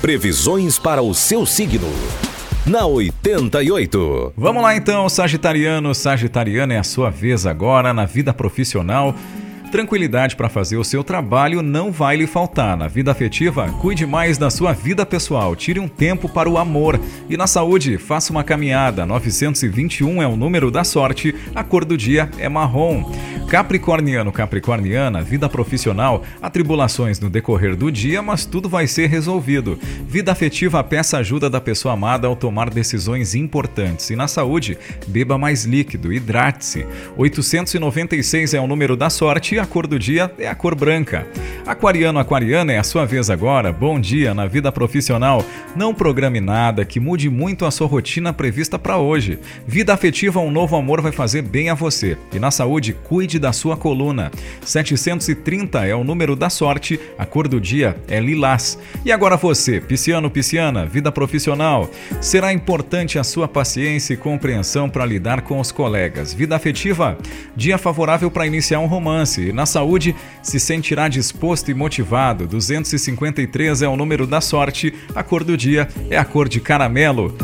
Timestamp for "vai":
11.92-12.16, 28.68-28.86, 51.00-51.10